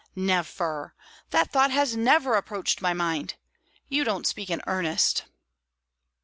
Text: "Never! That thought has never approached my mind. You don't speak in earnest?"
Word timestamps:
"Never! 0.15 0.95
That 1.29 1.51
thought 1.51 1.69
has 1.69 1.95
never 1.95 2.33
approached 2.33 2.81
my 2.81 2.91
mind. 2.91 3.35
You 3.87 4.03
don't 4.03 4.25
speak 4.25 4.49
in 4.49 4.63
earnest?" 4.65 5.25